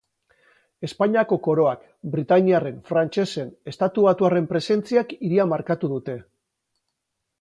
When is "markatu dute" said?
5.53-6.17